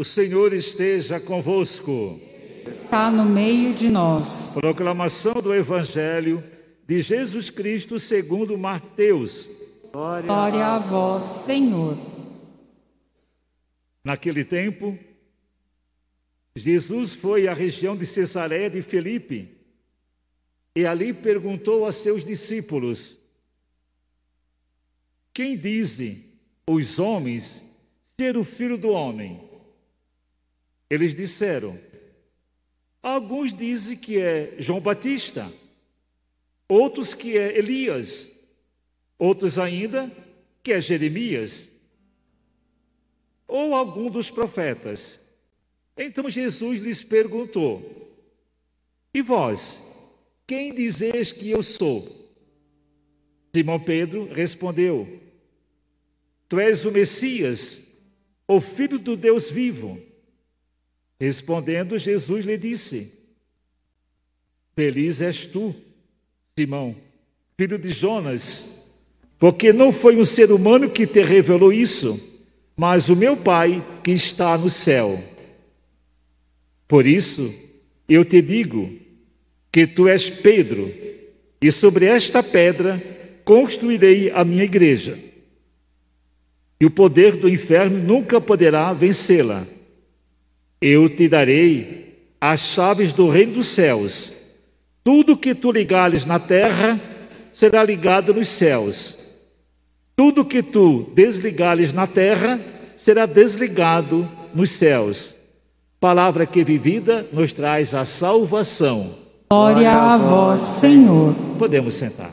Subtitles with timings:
[0.00, 2.18] O Senhor esteja convosco.
[2.66, 4.50] Está no meio de nós.
[4.54, 6.42] Proclamação do Evangelho
[6.86, 9.46] de Jesus Cristo segundo Mateus.
[9.92, 11.98] Glória, Glória a vós, Senhor.
[14.02, 14.98] Naquele tempo,
[16.56, 19.54] Jesus foi à região de Cesareia de Filipe
[20.74, 23.18] e ali perguntou a seus discípulos:
[25.34, 26.24] Quem dizem
[26.66, 27.62] os homens
[28.18, 29.49] ser o filho do homem?
[30.90, 31.78] Eles disseram:
[33.00, 35.50] Alguns dizem que é João Batista,
[36.68, 38.28] outros que é Elias,
[39.16, 40.10] outros ainda
[40.62, 41.70] que é Jeremias,
[43.46, 45.20] ou algum dos profetas.
[45.96, 48.12] Então Jesus lhes perguntou:
[49.14, 49.80] E vós,
[50.46, 52.20] quem dizeis que eu sou?
[53.54, 55.20] Simão Pedro respondeu:
[56.48, 57.80] Tu és o Messias,
[58.46, 60.09] o Filho do Deus vivo.
[61.20, 63.12] Respondendo, Jesus lhe disse:
[64.74, 65.74] Feliz és tu,
[66.58, 66.96] Simão,
[67.58, 68.64] filho de Jonas,
[69.38, 72.18] porque não foi um ser humano que te revelou isso,
[72.74, 75.22] mas o meu Pai que está no céu.
[76.88, 77.54] Por isso,
[78.08, 78.90] eu te digo
[79.70, 80.92] que tu és Pedro,
[81.60, 83.00] e sobre esta pedra
[83.44, 85.18] construirei a minha igreja.
[86.80, 89.66] E o poder do inferno nunca poderá vencê-la.
[90.80, 94.32] Eu te darei as chaves do reino dos céus.
[95.04, 96.98] Tudo que tu ligares na terra
[97.52, 99.16] será ligado nos céus.
[100.16, 102.60] Tudo que tu desligares na terra
[102.96, 105.34] será desligado nos céus.
[105.98, 109.14] Palavra que vivida nos traz a salvação.
[109.50, 111.34] Glória a vós, Senhor.
[111.58, 112.30] Podemos sentar.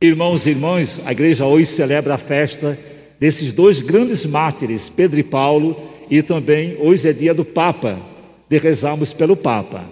[0.00, 2.78] Irmãos e irmãs, a igreja hoje celebra a festa
[3.20, 5.76] desses dois grandes mártires, Pedro e Paulo,
[6.08, 8.00] e também hoje é dia do Papa,
[8.48, 9.86] de rezarmos pelo Papa.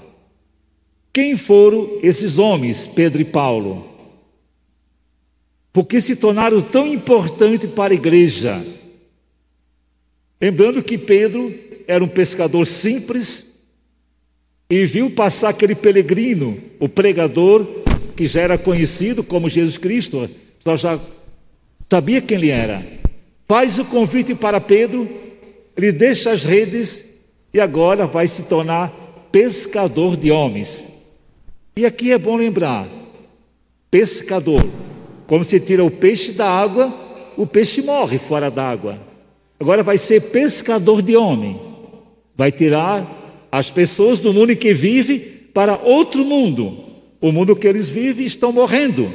[1.12, 3.86] Quem foram esses homens, Pedro e Paulo?
[5.70, 8.64] Por que se tornaram tão importantes para a igreja?
[10.40, 11.54] Lembrando que Pedro
[11.86, 13.62] era um pescador simples
[14.70, 17.66] e viu passar aquele peregrino, o pregador,
[18.16, 20.28] que já era conhecido como Jesus Cristo,
[20.60, 20.98] só já
[21.88, 22.98] sabia quem ele era
[23.48, 25.08] faz o convite para Pedro,
[25.74, 27.04] ele deixa as redes
[27.52, 28.92] e agora vai se tornar
[29.32, 30.86] pescador de homens.
[31.74, 32.86] E aqui é bom lembrar:
[33.90, 34.64] pescador,
[35.26, 36.94] como se tira o peixe da água,
[37.36, 38.98] o peixe morre fora d'água.
[39.58, 41.58] Agora vai ser pescador de homem,
[42.36, 45.18] vai tirar as pessoas do mundo em que vive
[45.54, 46.84] para outro mundo.
[47.20, 49.08] O mundo que eles vivem estão morrendo.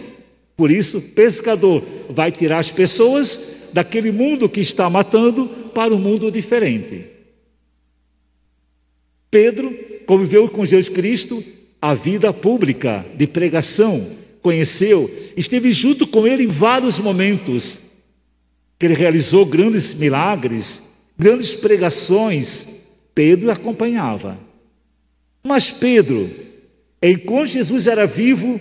[0.55, 6.31] Por isso, pescador vai tirar as pessoas daquele mundo que está matando para um mundo
[6.31, 7.05] diferente.
[9.31, 9.73] Pedro
[10.05, 11.43] conviveu com Jesus Cristo
[11.81, 17.79] a vida pública de pregação, conheceu, esteve junto com ele em vários momentos,
[18.77, 20.83] que ele realizou grandes milagres,
[21.17, 22.67] grandes pregações.
[23.15, 24.37] Pedro acompanhava.
[25.43, 26.29] Mas Pedro,
[27.01, 28.59] enquanto Jesus era vivo,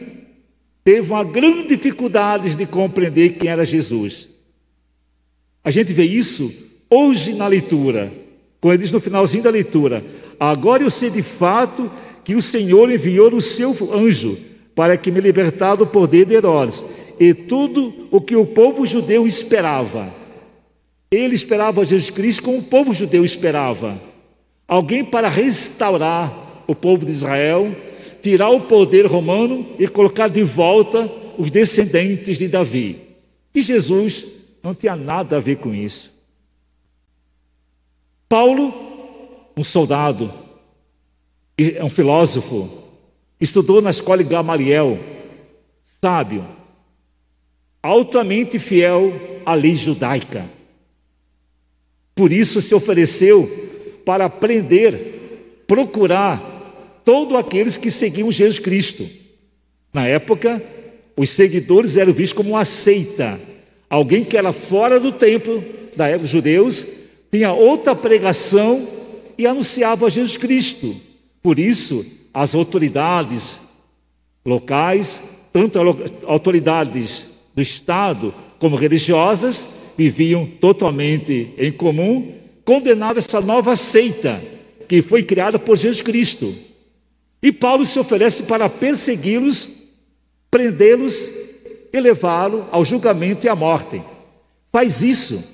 [0.85, 4.29] teve uma grande dificuldade de compreender quem era Jesus.
[5.65, 6.53] A gente vê isso
[6.91, 8.13] hoje na leitura,
[8.61, 10.05] quando ele diz no finalzinho da leitura:
[10.39, 11.91] Agora eu sei de fato
[12.25, 14.39] que o Senhor enviou o seu anjo
[14.75, 16.85] para que me libertar do poder de Herodes
[17.19, 20.13] e tudo o que o povo judeu esperava.
[21.11, 24.01] Ele esperava Jesus Cristo como o povo judeu esperava.
[24.67, 27.71] Alguém para restaurar o povo de Israel,
[28.23, 33.01] tirar o poder romano e colocar de volta os descendentes de Davi.
[33.55, 36.13] E Jesus não tinha nada a ver com isso.
[38.29, 38.73] Paulo,
[39.57, 40.33] um soldado,
[41.59, 42.71] é um filósofo,
[43.41, 44.99] estudou na escola de Gamaliel,
[45.83, 46.47] sábio,
[47.83, 49.13] altamente fiel
[49.45, 50.49] à lei judaica.
[52.15, 53.51] Por isso se ofereceu
[54.05, 56.52] para aprender, procurar
[57.05, 59.09] todos aqueles que seguiam Jesus Cristo.
[59.93, 60.63] Na época,
[61.17, 63.39] os seguidores eram vistos como uma seita
[63.93, 65.63] Alguém que era fora do templo
[65.95, 66.89] da época dos judeus,
[67.31, 68.89] tinha outra pregação
[69.37, 70.97] e anunciava Jesus Cristo.
[71.43, 72.03] Por isso,
[72.33, 73.61] as autoridades
[74.47, 75.23] locais,
[75.53, 75.79] tanto
[76.25, 82.33] autoridades do Estado como religiosas, viviam totalmente em comum,
[82.65, 84.43] condenando essa nova seita
[84.89, 86.51] que foi criada por Jesus Cristo.
[87.43, 89.69] E Paulo se oferece para persegui-los,
[90.51, 91.29] prendê-los
[91.93, 94.03] e levá-lo ao julgamento e à morte.
[94.71, 95.53] Faz isso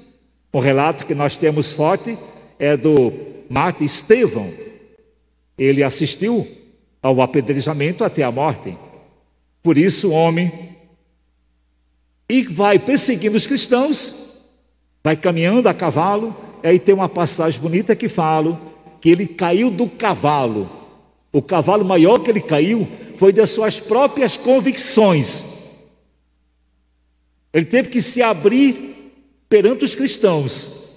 [0.53, 2.17] O relato que nós temos forte
[2.59, 3.13] é do
[3.51, 4.51] Marte Estevão.
[5.59, 6.47] Ele assistiu
[7.03, 8.77] ao apedrejamento até a morte.
[9.63, 10.77] Por isso, o homem
[12.29, 14.43] e vai perseguindo os cristãos,
[15.03, 18.61] vai caminhando a cavalo, aí tem uma passagem bonita que fala
[19.01, 20.69] que ele caiu do cavalo.
[21.33, 25.45] O cavalo maior que ele caiu foi das suas próprias convicções.
[27.53, 29.13] Ele teve que se abrir
[29.49, 30.97] perante os cristãos.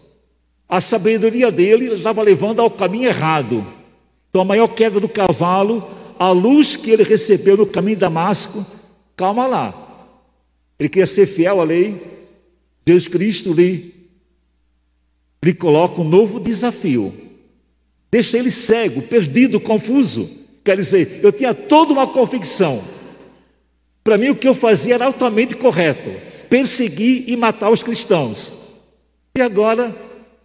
[0.67, 3.65] A sabedoria dele estava levando ao caminho errado.
[4.29, 5.85] Então, a maior queda do cavalo,
[6.17, 8.65] a luz que ele recebeu no caminho de Damasco,
[9.17, 10.07] calma lá.
[10.79, 12.01] Ele queria ser fiel à lei.
[12.87, 13.93] Jesus Cristo lhe,
[15.43, 17.13] lhe coloca um novo desafio.
[18.11, 20.29] Deixa ele cego, perdido, confuso.
[20.63, 22.83] Quer dizer, eu tinha toda uma convicção.
[24.03, 26.11] Para mim, o que eu fazia era altamente correto:
[26.49, 28.53] perseguir e matar os cristãos.
[29.35, 29.95] E agora,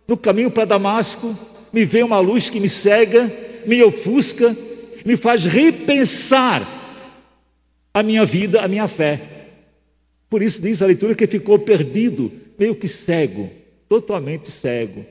[0.07, 1.37] no caminho para Damasco,
[1.73, 3.31] me vem uma luz que me cega,
[3.67, 4.57] me ofusca,
[5.05, 6.67] me faz repensar
[7.93, 9.21] a minha vida, a minha fé.
[10.31, 13.51] Por isso diz a leitura que ficou perdido, meio que cego,
[13.89, 15.05] totalmente cego,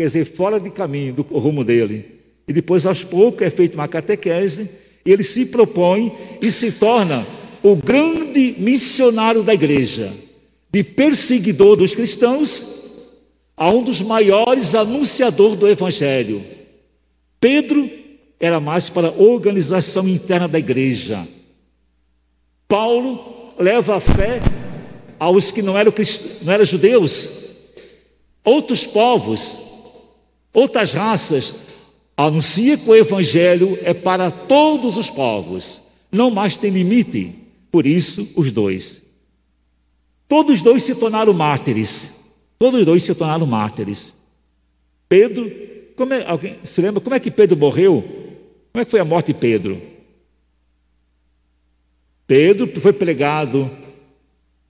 [0.00, 2.20] quer dizer, fora de caminho do rumo dele.
[2.48, 4.70] E depois, aos poucos, é feita uma catequese,
[5.04, 6.10] e ele se propõe
[6.40, 7.26] e se torna
[7.62, 10.10] o grande missionário da igreja,
[10.72, 13.10] de perseguidor dos cristãos,
[13.54, 16.42] a um dos maiores anunciadores do evangelho.
[17.38, 17.90] Pedro
[18.40, 21.28] era mais para a organização interna da igreja.
[22.66, 24.40] Paulo leva a fé
[25.18, 25.92] aos que não eram,
[26.40, 27.28] não eram judeus,
[28.42, 29.69] outros povos,
[30.52, 31.66] outras raças.
[32.16, 35.80] Anuncia que o Evangelho é para todos os povos,
[36.12, 37.34] não mais tem limite.
[37.70, 39.00] Por isso, os dois.
[40.28, 42.10] Todos os dois se tornaram mártires.
[42.58, 44.12] Todos os dois se tornaram mártires.
[45.08, 45.50] Pedro,
[45.96, 48.02] como é, alguém se lembra como é que Pedro morreu?
[48.72, 49.80] Como é que foi a morte de Pedro?
[52.26, 53.70] Pedro foi pregado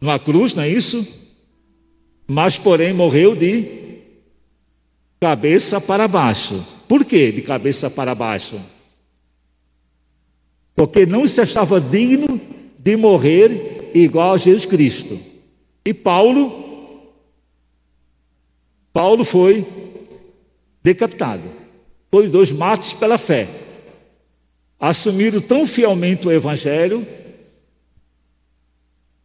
[0.01, 1.07] numa cruz, não é isso?
[2.27, 3.90] Mas, porém, morreu de
[5.21, 6.65] cabeça para baixo.
[6.89, 8.61] Por que de cabeça para baixo?
[10.75, 12.41] Porque não se achava digno
[12.79, 15.21] de morrer igual a Jesus Cristo.
[15.85, 17.13] E Paulo,
[18.93, 19.67] Paulo foi
[20.83, 21.51] decapitado.
[22.11, 23.49] Todos dois matos pela fé.
[24.79, 27.07] Assumiram tão fielmente o Evangelho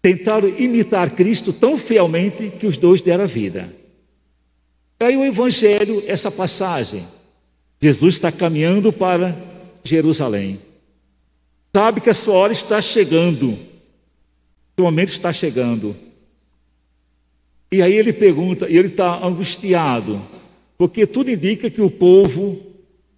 [0.02, 3.74] tentaram imitar Cristo tão fielmente que os dois deram a vida.
[5.00, 7.06] Aí o Evangelho, essa passagem,
[7.82, 9.38] Jesus está caminhando para
[9.84, 10.60] Jerusalém.
[11.76, 13.58] Sabe que a sua hora está chegando,
[14.78, 15.96] o momento está chegando.
[17.72, 20.22] E aí ele pergunta, e ele está angustiado,
[20.78, 22.62] porque tudo indica que o povo,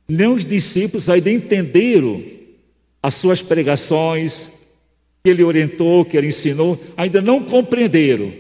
[0.08, 2.24] nem os discípulos ainda entenderam
[3.04, 4.52] as suas pregações,
[5.24, 8.34] que ele orientou, que ele ensinou, ainda não compreenderam.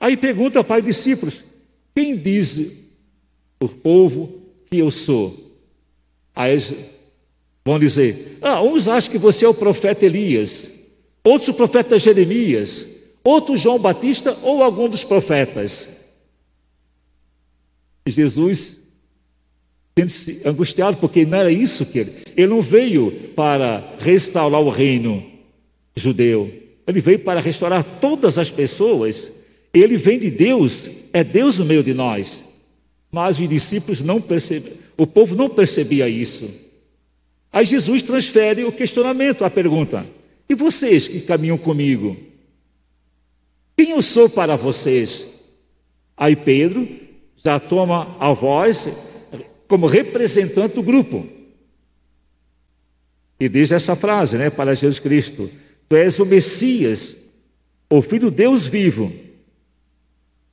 [0.00, 1.44] Aí pergunta para os discípulos:
[1.94, 2.72] quem diz
[3.60, 5.52] o povo que eu sou?
[6.34, 6.56] Aí
[7.64, 10.70] vão dizer: ah, uns acham que você é o profeta Elias,
[11.22, 12.86] outros o profeta Jeremias,
[13.22, 16.02] outros João Batista ou algum dos profetas.
[18.06, 18.80] Jesus
[19.96, 22.12] sente-se angustiado, porque não era isso que ele.
[22.36, 25.24] Ele não veio para restaurar o reino
[25.96, 26.52] judeu.
[26.86, 29.32] Ele veio para restaurar todas as pessoas.
[29.74, 32.44] Ele vem de Deus, é Deus no meio de nós.
[33.10, 36.48] Mas os discípulos não percebiam, o povo não percebia isso.
[37.52, 40.06] Aí Jesus transfere o questionamento, a pergunta:
[40.48, 42.16] E vocês que caminham comigo?
[43.76, 45.34] Quem eu sou para vocês?
[46.16, 46.88] Aí Pedro
[47.36, 48.88] já toma a voz
[49.66, 51.26] como representante do grupo.
[53.38, 55.50] E diz essa frase, né, para Jesus Cristo:
[55.88, 57.16] Tu és o Messias,
[57.90, 59.23] o Filho de Deus vivo.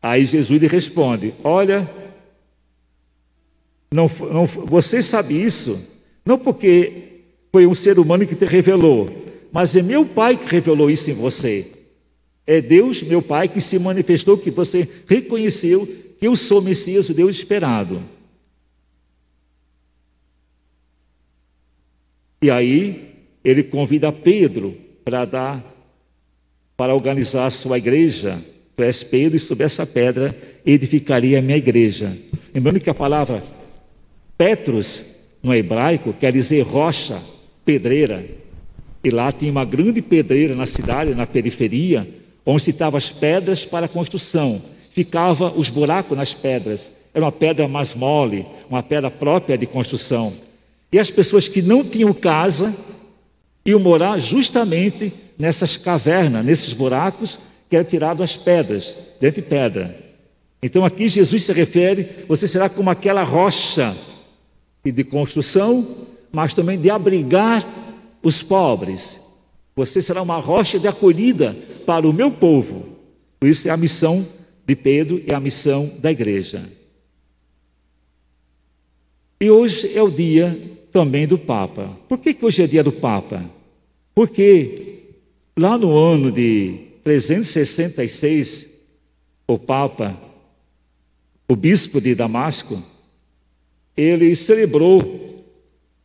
[0.02, 1.90] Aí Jesus lhe responde: Olha,
[3.92, 9.10] não, não, você sabe isso, não porque foi um ser humano que te revelou,
[9.52, 11.72] mas é meu Pai que revelou isso em você.
[12.48, 15.86] É Deus, meu Pai, que se manifestou, que você reconheceu
[16.18, 18.02] que eu sou Messias, o Deus esperado.
[22.42, 25.64] E aí ele convida Pedro para dar,
[26.78, 28.44] para organizar a sua igreja.
[28.82, 30.36] Tu és Pedro, e sobre essa pedra
[30.66, 32.18] edificaria a minha igreja.
[32.52, 33.44] Lembrando que a palavra
[34.36, 37.22] Petros, no hebraico, quer dizer rocha,
[37.64, 38.26] pedreira.
[39.04, 42.10] E lá tinha uma grande pedreira na cidade, na periferia,
[42.44, 44.60] onde estavam as pedras para a construção.
[44.90, 46.92] ficava os buracos nas pedras.
[47.14, 50.34] Era uma pedra mais mole, uma pedra própria de construção.
[50.92, 52.76] E as pessoas que não tinham casa
[53.64, 57.38] iam morar justamente nessas cavernas, nesses buracos
[57.72, 59.98] que eram tirados as pedras, dentro de pedra.
[60.62, 63.96] Então aqui Jesus se refere, você será como aquela rocha
[64.84, 67.66] de construção, mas também de abrigar
[68.22, 69.22] os pobres.
[69.74, 72.98] Você será uma rocha de acolhida para o meu povo.
[73.40, 74.28] Por isso é a missão
[74.68, 76.70] de Pedro e a missão da igreja.
[79.40, 81.90] E hoje é o dia também do Papa.
[82.10, 83.46] Por que, que hoje é dia do Papa?
[84.14, 85.06] Porque
[85.58, 88.68] lá no ano de 366,
[89.48, 90.20] o Papa,
[91.48, 92.82] o bispo de Damasco,
[93.96, 95.46] ele celebrou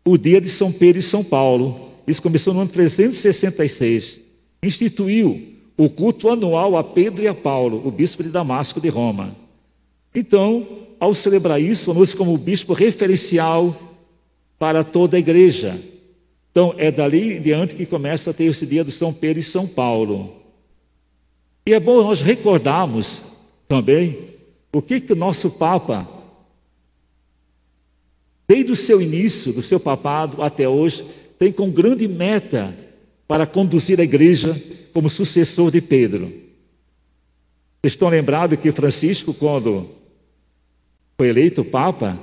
[0.05, 1.93] o dia de São Pedro e São Paulo.
[2.07, 4.21] Isso começou no ano 366.
[4.63, 9.37] Instituiu o culto anual a Pedro e a Paulo, o bispo de Damasco de Roma.
[10.15, 10.67] Então,
[10.99, 13.77] ao celebrar isso, tornou como o bispo referencial
[14.59, 15.79] para toda a igreja.
[16.51, 19.43] Então, é dali em diante que começa a ter esse dia de São Pedro e
[19.43, 20.46] São Paulo.
[21.67, 23.25] E é bom nós recordarmos
[23.67, 24.29] também
[24.73, 26.09] o que, que o nosso Papa,
[28.47, 31.05] desde o seu início, do seu papado até hoje,
[31.37, 32.73] tem como grande meta
[33.27, 36.33] para conduzir a igreja como sucessor de Pedro.
[37.83, 39.91] Estão lembrados que Francisco, quando
[41.19, 42.19] foi eleito Papa,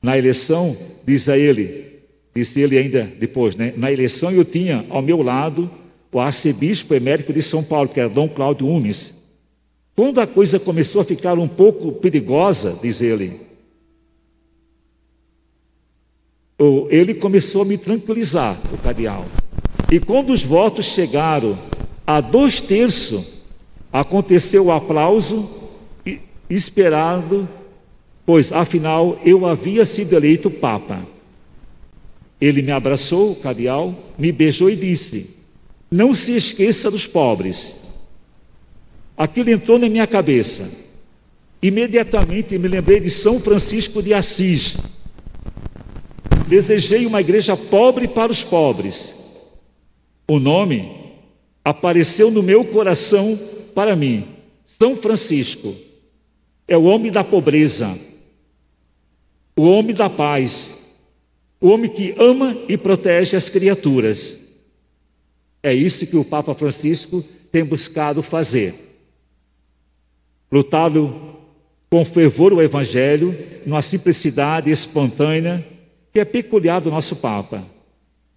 [0.00, 2.00] na eleição, diz a ele,
[2.34, 3.74] disse ele ainda depois, né?
[3.76, 5.70] Na eleição eu tinha ao meu lado
[6.12, 9.14] o arcebispo emérito de São Paulo, que era Dom Cláudio Umes.
[9.96, 13.40] Quando a coisa começou a ficar um pouco perigosa, diz ele,
[16.90, 19.24] ele começou a me tranquilizar, o cardeal.
[19.90, 21.58] E quando os votos chegaram
[22.06, 23.24] a dois terços,
[23.92, 25.48] aconteceu o aplauso
[26.48, 27.48] esperado,
[28.24, 31.02] pois afinal eu havia sido eleito Papa.
[32.40, 35.41] Ele me abraçou, o cardeal, me beijou e disse:
[35.92, 37.76] Não se esqueça dos pobres.
[39.16, 40.68] Aquilo entrou na minha cabeça.
[41.62, 44.74] Imediatamente me lembrei de São Francisco de Assis,
[46.52, 49.14] Desejei uma igreja pobre para os pobres.
[50.28, 50.92] O nome
[51.64, 53.40] apareceu no meu coração
[53.74, 54.26] para mim.
[54.66, 55.74] São Francisco
[56.68, 57.98] é o homem da pobreza,
[59.56, 60.76] o homem da paz,
[61.58, 64.36] o homem que ama e protege as criaturas.
[65.62, 68.74] É isso que o Papa Francisco tem buscado fazer.
[70.50, 71.36] Lutado
[71.88, 75.64] com fervor o Evangelho, numa simplicidade espontânea,
[76.12, 77.64] que é peculiar do nosso Papa,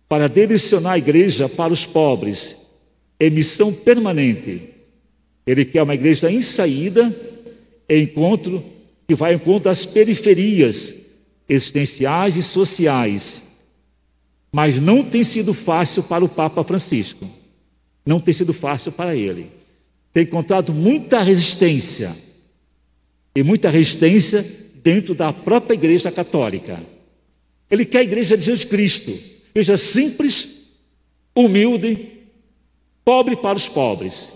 [0.08, 2.56] para direcionar a igreja para os pobres,
[3.20, 4.70] em missão permanente.
[5.48, 7.16] Ele quer uma igreja em saída,
[7.88, 8.64] em encontro,
[9.08, 10.94] que vai em encontro das periferias
[11.48, 13.42] existenciais e sociais.
[14.56, 17.30] Mas não tem sido fácil para o Papa Francisco.
[18.06, 19.52] Não tem sido fácil para ele.
[20.14, 22.16] Tem encontrado muita resistência.
[23.36, 26.82] E muita resistência dentro da própria Igreja Católica.
[27.70, 29.12] Ele quer a igreja de Jesus Cristo,
[29.50, 30.78] igreja simples,
[31.36, 32.12] humilde,
[33.04, 34.32] pobre para os pobres.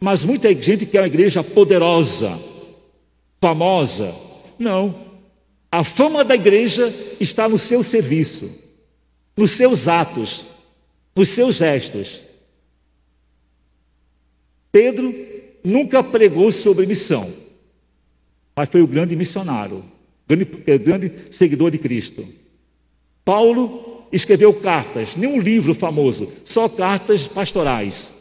[0.00, 2.36] Mas muita gente quer uma igreja poderosa,
[3.40, 4.12] famosa.
[4.58, 4.92] Não.
[5.70, 8.61] A fama da igreja está no seu serviço,
[9.42, 10.46] nos seus atos,
[11.16, 12.22] nos seus gestos.
[14.70, 15.12] Pedro
[15.64, 17.28] nunca pregou sobre missão,
[18.54, 19.84] mas foi o grande missionário
[20.28, 22.24] grande, é, grande seguidor de Cristo.
[23.24, 28.14] Paulo escreveu cartas, nenhum livro famoso, só cartas pastorais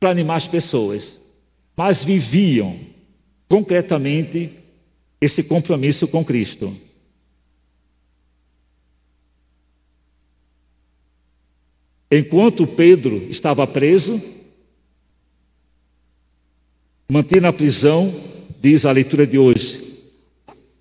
[0.00, 1.20] para animar as pessoas,
[1.76, 2.80] mas viviam
[3.46, 4.50] concretamente
[5.20, 6.74] esse compromisso com Cristo.
[12.14, 14.20] Enquanto Pedro estava preso,
[17.10, 18.14] mantido na prisão,
[18.60, 19.96] diz a leitura de hoje,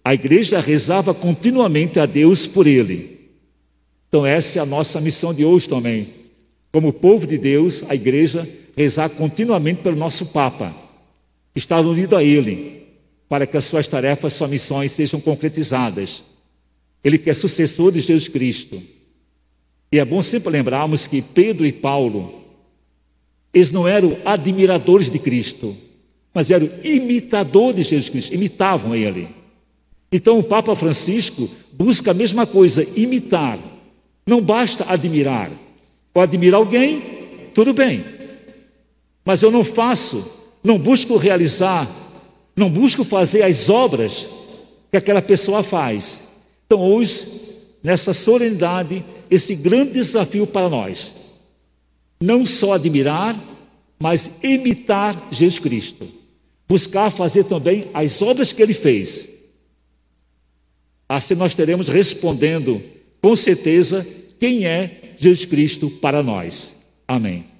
[0.03, 3.29] a igreja rezava continuamente a Deus por ele.
[4.09, 6.09] Então, essa é a nossa missão de hoje também.
[6.69, 8.45] Como povo de Deus, a igreja
[8.75, 10.75] rezar continuamente pelo nosso Papa,
[11.55, 12.87] estar unido a ele,
[13.29, 16.25] para que as suas tarefas, suas missões sejam concretizadas.
[17.01, 18.83] Ele que é sucessor de Jesus Cristo.
[19.91, 22.41] E é bom sempre lembrarmos que Pedro e Paulo,
[23.53, 25.75] eles não eram admiradores de Cristo,
[26.33, 29.27] mas eram imitadores de Jesus Cristo, imitavam ele.
[30.11, 33.59] Então o Papa Francisco busca a mesma coisa, imitar.
[34.25, 35.51] Não basta admirar.
[36.13, 37.01] Ou admirar alguém,
[37.53, 38.03] tudo bem.
[39.25, 41.89] Mas eu não faço não busco realizar,
[42.55, 44.29] não busco fazer as obras
[44.89, 46.33] que aquela pessoa faz.
[46.65, 47.27] Então, hoje,
[47.83, 51.15] nessa solenidade, esse grande desafio para nós,
[52.19, 53.39] não só admirar,
[53.99, 56.07] mas imitar Jesus Cristo.
[56.67, 59.27] Buscar fazer também as obras que ele fez.
[61.07, 62.81] Assim nós teremos respondendo
[63.21, 64.07] com certeza
[64.39, 66.73] quem é Jesus Cristo para nós.
[67.07, 67.50] Amém.